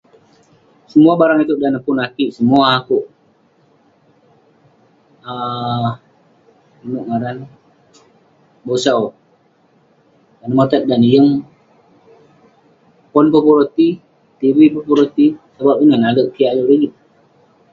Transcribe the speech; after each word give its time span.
Semuah 0.91 1.15
barang 1.19 1.41
itouk 1.43 1.59
dan 1.61 1.71
neh 1.73 1.83
pun 1.87 1.97
akik, 2.05 2.29
semua 2.37 2.61
akouk 2.77 3.05
um 5.31 5.85
inouk 6.85 7.05
ngaren 7.09 7.35
neh...bosau.. 7.41 9.01
dan 10.39 10.45
neh 10.49 10.57
motat, 10.59 10.81
dan 10.89 10.97
neh 11.01 11.11
yeng, 11.13 11.29
pon 13.11 13.25
peh 13.31 13.41
pun 13.45 13.53
roti, 13.59 13.89
tv 14.39 14.57
peh 14.73 14.83
pun 14.85 14.95
roti, 14.99 15.25
..sebab 15.55 15.75
ineh 15.83 15.99
nalek 16.01 16.27
kik 16.35 16.49
ayuk 16.51 16.67
rigit.. 16.71 16.93